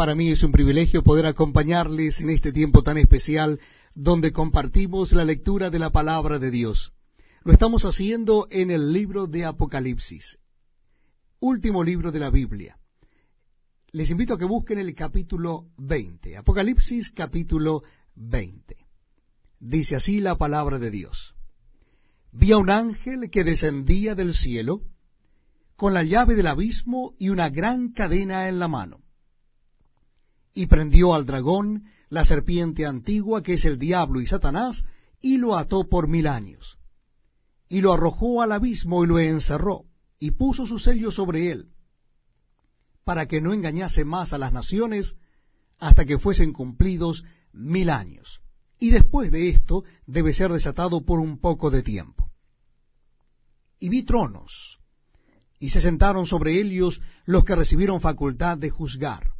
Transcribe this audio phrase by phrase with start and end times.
[0.00, 3.60] Para mí es un privilegio poder acompañarles en este tiempo tan especial
[3.94, 6.94] donde compartimos la lectura de la palabra de Dios.
[7.44, 10.38] Lo estamos haciendo en el libro de Apocalipsis,
[11.38, 12.78] último libro de la Biblia.
[13.92, 17.82] Les invito a que busquen el capítulo 20, Apocalipsis capítulo
[18.14, 18.78] 20.
[19.58, 21.34] Dice así la palabra de Dios.
[22.32, 24.80] Vi a un ángel que descendía del cielo
[25.76, 29.02] con la llave del abismo y una gran cadena en la mano
[30.60, 34.84] y prendió al dragón, la serpiente antigua, que es el diablo y Satanás,
[35.22, 36.76] y lo ató por mil años.
[37.70, 39.86] Y lo arrojó al abismo y lo encerró,
[40.18, 41.70] y puso su sello sobre él,
[43.04, 45.16] para que no engañase más a las naciones
[45.78, 47.24] hasta que fuesen cumplidos
[47.54, 48.42] mil años.
[48.78, 52.30] Y después de esto debe ser desatado por un poco de tiempo.
[53.78, 54.78] Y vi tronos,
[55.58, 59.39] y se sentaron sobre ellos los que recibieron facultad de juzgar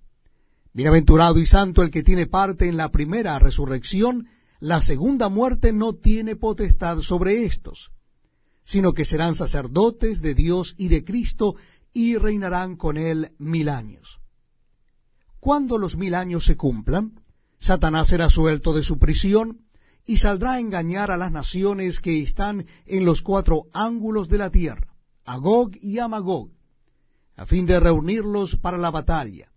[0.73, 4.27] Bienaventurado y santo el que tiene parte en la primera resurrección,
[4.61, 7.91] la segunda muerte no tiene potestad sobre éstos,
[8.63, 11.55] sino que serán sacerdotes de Dios y de Cristo
[11.91, 14.19] y reinarán con él mil años.
[15.41, 17.19] Cuando los mil años se cumplan,
[17.59, 19.65] Satanás será suelto de su prisión
[20.05, 24.49] y saldrá a engañar a las naciones que están en los cuatro ángulos de la
[24.49, 26.49] tierra, a Gog y a Magog,
[27.35, 29.50] a fin de reunirlos para la batalla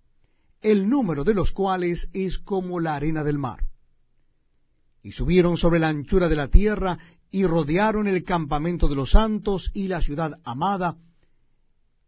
[0.65, 3.65] el número de los cuales es como la arena del mar.
[5.03, 6.99] Y subieron sobre la anchura de la tierra
[7.31, 10.97] y rodearon el campamento de los santos y la ciudad amada,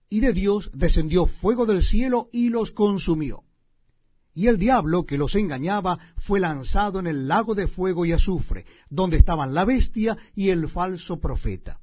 [0.09, 3.43] y de Dios descendió fuego del cielo y los consumió.
[4.33, 8.65] Y el diablo que los engañaba fue lanzado en el lago de fuego y azufre,
[8.89, 11.81] donde estaban la bestia y el falso profeta,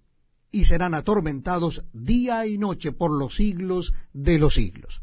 [0.52, 5.03] y serán atormentados día y noche por los siglos de los siglos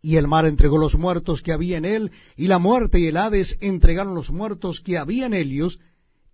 [0.00, 3.16] Y el mar entregó los muertos que había en él, y la muerte y el
[3.16, 5.80] Hades entregaron los muertos que había en ellos,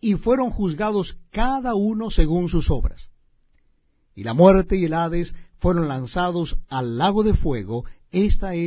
[0.01, 3.11] y fueron juzgados cada uno según sus obras.
[4.15, 8.63] Y la muerte y el Hades fueron lanzados al lago de fuego, esta es